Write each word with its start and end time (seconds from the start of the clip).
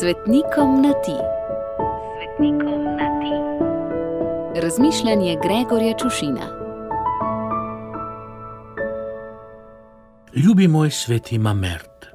Svetnikom 0.00 0.82
na 0.82 0.92
ti. 0.92 1.16
Svetnikom 2.16 2.84
na 2.84 3.08
ti. 3.20 3.34
Razmišljanje 4.60 5.36
Gregorja 5.42 5.94
Čušina. 5.98 6.46
Ljubi 10.34 10.68
moj 10.68 10.90
sveti 10.90 11.38
Mamert. 11.38 12.06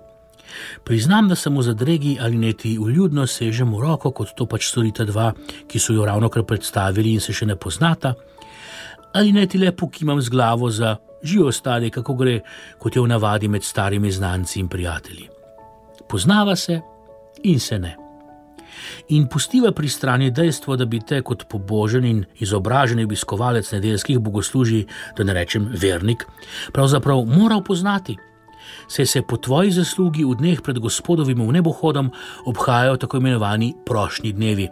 Priznam, 0.84 1.30
da 1.30 1.36
sem 1.36 1.58
v 1.58 1.62
zadregi 1.62 2.18
ali 2.22 2.38
neti 2.38 2.78
uljudno 2.80 3.28
sežem 3.28 3.74
v 3.74 3.82
roko, 3.82 4.12
kot 4.12 4.36
to 4.38 4.46
pač 4.46 4.70
storita 4.70 5.06
dva, 5.06 5.34
ki 5.68 5.80
so 5.80 5.94
jo 5.94 6.06
ravno 6.06 6.30
kar 6.30 6.44
predstavili 6.44 7.14
in 7.14 7.20
se 7.20 7.34
še 7.34 7.46
ne 7.46 7.56
poznata, 7.56 8.14
ali 9.14 9.34
neti 9.34 9.58
lepo 9.58 9.90
kimam 9.90 10.22
z 10.22 10.30
glavo 10.30 10.70
za 10.70 10.98
živo 11.24 11.52
stari, 11.52 11.90
kako 11.90 12.14
gre, 12.14 12.40
kot 12.78 12.96
je 12.96 13.02
v 13.02 13.08
navadi 13.08 13.48
med 13.48 13.64
starimi 13.64 14.12
znanci 14.12 14.60
in 14.60 14.70
prijatelji. 14.70 15.30
Poznava 16.08 16.56
se 16.56 16.82
in 17.44 17.60
se 17.60 17.80
ne. 17.80 17.96
In 19.10 19.28
pustiva 19.28 19.72
pri 19.72 19.90
strani 19.90 20.32
dejstvo, 20.32 20.76
da 20.76 20.86
bi 20.86 21.00
te 21.00 21.22
kot 21.22 21.46
pobožen 21.50 22.06
in 22.06 22.24
izobražen 22.40 23.04
obiskovalec 23.04 23.72
nedeljskih 23.72 24.20
bogoslužij, 24.20 24.86
da 25.18 25.24
ne 25.24 25.34
rečem 25.34 25.68
vernik, 25.72 26.26
pravzaprav 26.74 27.26
moral 27.26 27.64
poznati. 27.64 28.18
Se 28.88 29.06
se 29.06 29.22
po 29.22 29.38
tvoji 29.38 29.72
zaslugi 29.72 30.24
v 30.24 30.36
dneh 30.38 30.62
pred 30.62 30.80
gospodovim 30.80 31.42
nebohodom 31.52 32.12
obhajajo 32.46 32.98
tako 32.98 33.18
imenovani 33.18 33.74
prošnji 33.86 34.32
dnevi, 34.34 34.68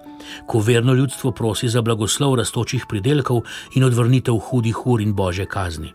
ko 0.47 0.59
verno 0.59 0.93
ljudstvo 0.93 1.31
prosi 1.31 1.69
za 1.69 1.81
blagoslov 1.81 2.35
rastočih 2.35 2.85
pridelkov 2.89 3.41
in 3.75 3.83
odvrnitev 3.83 4.37
hudih 4.37 4.87
ur 4.87 5.01
in 5.01 5.13
božje 5.13 5.45
kazni. 5.45 5.93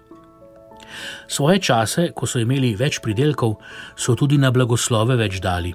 Svoje 1.29 1.59
čase, 1.59 2.11
ko 2.15 2.27
so 2.27 2.39
imeli 2.39 2.75
več 2.77 3.01
pridelkov, 3.03 3.57
so 3.97 4.15
tudi 4.15 4.39
na 4.39 4.51
blagoslove 4.51 5.17
več 5.17 5.41
dali. 5.41 5.75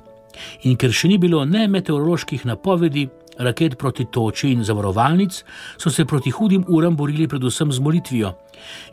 In 0.63 0.77
ker 0.77 0.94
še 0.94 1.08
ni 1.08 1.18
bilo 1.18 1.46
ne 1.46 1.68
meteoroloških 1.68 2.46
napovedi, 2.46 3.08
raket 3.40 3.77
proti 3.80 4.05
toči 4.12 4.52
in 4.52 4.63
zavarovalnic, 4.63 5.44
so 5.77 5.90
se 5.90 6.05
proti 6.05 6.32
hudim 6.32 6.66
uram 6.68 6.96
borili 6.96 7.27
predvsem 7.27 7.71
z 7.71 7.80
molitvijo 7.80 8.34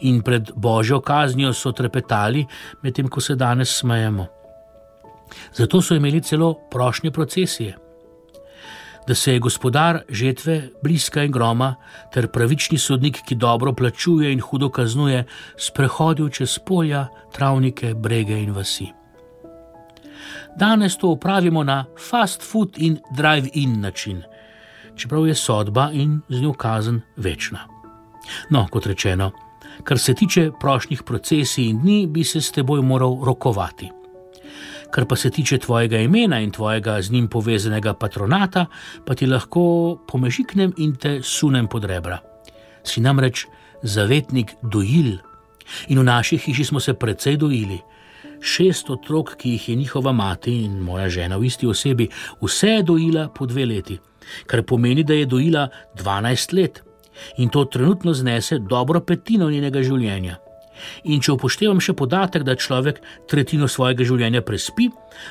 in 0.00 0.22
pred 0.22 0.52
božjo 0.54 1.00
kaznijo 1.00 1.52
so 1.52 1.72
trepetali, 1.72 2.46
medtem 2.82 3.08
ko 3.08 3.20
se 3.20 3.34
danes 3.34 3.74
smejemo. 3.80 4.26
Zato 5.54 5.82
so 5.82 5.94
imeli 5.94 6.22
celo 6.22 6.54
prošnje 6.70 7.10
procesije. 7.10 7.76
Da 9.06 9.14
se 9.14 9.32
je 9.32 9.38
gospodar 9.38 10.00
žetve, 10.08 10.70
bliska 10.82 11.22
in 11.22 11.32
groma, 11.32 11.74
ter 12.14 12.26
pravični 12.28 12.78
sodnik, 12.78 13.20
ki 13.26 13.34
dobro 13.34 13.72
plačuje 13.72 14.32
in 14.32 14.40
hudo 14.40 14.68
kaznuje, 14.70 15.24
sprehodil 15.56 16.28
čez 16.28 16.58
polja, 16.58 17.06
travnike, 17.32 17.94
brege 17.94 18.38
in 18.42 18.54
vasi. 18.54 18.90
Danes 20.56 20.96
to 20.96 21.08
upravimo 21.08 21.64
na 21.64 21.84
fast 22.10 22.42
food 22.42 22.78
in 22.78 22.98
drive-in 23.16 23.80
način, 23.80 24.22
čeprav 24.96 25.26
je 25.26 25.34
sodba 25.34 25.90
in 25.92 26.20
z 26.28 26.40
njo 26.40 26.52
kazen 26.52 27.00
večna. 27.16 27.58
No, 28.50 28.66
kot 28.70 28.86
rečeno, 28.86 29.30
kar 29.84 29.98
se 29.98 30.14
tiče 30.14 30.50
prošnjih 30.60 31.02
procesij 31.02 31.64
in 31.64 31.78
dni, 31.78 32.06
bi 32.06 32.24
se 32.24 32.40
s 32.40 32.52
teboj 32.52 32.82
moral 32.82 33.18
rokovati. 33.24 33.90
Kar 34.90 35.06
pa 35.06 35.16
se 35.16 35.30
tiče 35.30 35.58
tvojega 35.58 35.98
imena 35.98 36.40
in 36.40 36.50
tvojega 36.50 37.02
z 37.02 37.10
njim 37.10 37.28
povezanega 37.28 37.94
patronata, 37.94 38.66
pa 39.06 39.14
ti 39.14 39.26
lahko 39.26 39.98
pomežiknem 40.08 40.72
in 40.76 40.94
te 40.96 41.20
sunem 41.22 41.68
pod 41.68 41.84
rebra. 41.84 42.18
Si 42.84 43.00
namreč 43.00 43.46
zavetnik 43.82 44.54
dojil. 44.62 45.18
In 45.88 45.98
v 45.98 46.04
naši 46.04 46.38
hiši 46.38 46.64
smo 46.64 46.80
se 46.80 46.94
precej 46.94 47.36
dojili 47.36 47.80
šest 48.40 48.90
otrok, 48.90 49.36
ki 49.36 49.56
jih 49.56 49.68
je 49.68 49.76
njihova 49.76 50.12
mati 50.12 50.54
in 50.64 50.80
moja 50.80 51.08
žena 51.08 51.36
v 51.36 51.46
isti 51.46 51.66
osebi, 51.66 52.08
vse 52.42 52.82
dojila 52.82 53.28
po 53.28 53.46
dve 53.46 53.66
leti, 53.66 53.98
kar 54.46 54.62
pomeni, 54.62 55.04
da 55.04 55.14
je 55.14 55.26
dojila 55.26 55.68
12 55.94 56.56
let 56.56 56.82
in 57.36 57.48
to 57.48 57.64
trenutno 57.64 58.14
znese 58.14 58.58
dobro 58.58 59.00
petino 59.00 59.50
njenega 59.50 59.82
življenja. 59.82 60.36
In 61.08 61.22
če 61.24 61.32
upoštevam 61.36 61.80
še 61.80 61.94
podatek, 61.96 62.44
da 62.44 62.56
človek 62.56 63.00
tretjino 63.30 63.68
svojega 63.68 64.04
življenja 64.04 64.42
prespi, 64.44 64.90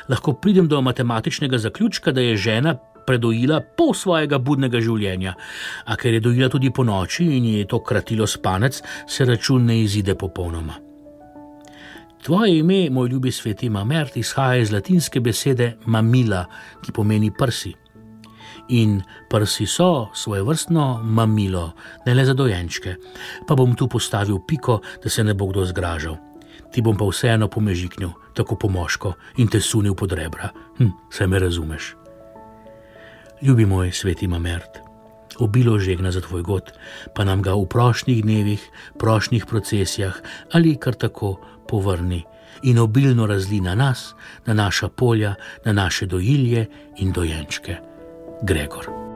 lahko 0.10 0.34
pridem 0.42 0.68
do 0.68 0.82
matematičnega 0.82 1.60
zaključka, 1.62 2.12
da 2.12 2.26
je 2.26 2.38
žena 2.48 2.76
predojila 3.06 3.62
pol 3.78 3.94
svojega 3.94 4.40
budnega 4.42 4.82
življenja. 4.82 5.36
A 5.86 5.98
ker 6.02 6.18
je 6.18 6.24
dojila 6.26 6.50
tudi 6.50 6.74
po 6.74 6.88
noči 6.88 7.30
in 7.38 7.46
je 7.54 7.70
to 7.70 7.84
kratilo 7.86 8.28
spanec, 8.28 8.82
se 9.08 9.30
račun 9.30 9.70
ne 9.70 9.84
izide 9.84 10.18
popolnoma. 10.18 10.85
Tvoje 12.26 12.58
ime, 12.58 12.90
moj 12.90 13.10
ljubi 13.10 13.32
sveti 13.32 13.70
Mamert, 13.70 14.18
izhaja 14.18 14.56
iz 14.56 14.72
latinske 14.72 15.20
besede 15.20 15.76
mamila, 15.86 16.46
ki 16.82 16.92
pomeni 16.92 17.30
prsi. 17.38 17.74
In 18.70 18.96
prsi 19.30 19.66
so 19.66 20.08
svoje 20.14 20.42
vrstno 20.44 21.04
mamilo, 21.04 21.72
ne 22.06 22.14
le 22.14 22.26
za 22.26 22.34
dojenčke. 22.34 22.96
Pa 23.48 23.56
bom 23.56 23.76
tu 23.76 23.88
postavil 23.88 24.40
piko, 24.48 24.80
da 25.04 25.10
se 25.10 25.24
ne 25.24 25.34
bo 25.34 25.46
kdo 25.46 25.66
zgražal. 25.66 26.18
Ti 26.74 26.82
bom 26.82 26.98
pa 26.98 27.06
vseeno 27.06 27.48
pomežiknil, 27.48 28.10
tako 28.34 28.56
pomoško 28.56 29.14
in 29.38 29.48
te 29.48 29.62
sunil 29.62 29.94
pod 29.94 30.18
rebra. 30.18 30.50
Hm, 30.80 30.90
se 31.12 31.28
me 31.28 31.40
razumeš. 31.40 31.94
Ljubi 33.42 33.66
moj 33.66 33.92
sveti 33.92 34.28
Mamert, 34.28 34.82
obilo 35.40 35.80
žegna 35.80 36.12
za 36.12 36.22
tvoj 36.22 36.42
god, 36.42 36.72
pa 37.16 37.24
nam 37.24 37.42
ga 37.42 37.54
v 37.54 37.66
prošnjih 37.66 38.24
dnevih, 38.24 38.70
prošnjih 39.00 39.46
procesijah 39.46 40.16
ali 40.52 40.76
kar 40.76 40.94
tako 40.94 41.40
povrni 41.70 42.24
in 42.64 42.80
obilno 42.80 43.26
razli 43.28 43.62
na 43.62 43.76
nas, 43.76 44.14
na 44.46 44.54
naša 44.54 44.90
polja, 44.90 45.36
na 45.66 45.74
naše 45.74 46.06
dojilje 46.06 46.66
in 46.98 47.12
dojenčke. 47.12 47.76
Gregor. 48.42 49.15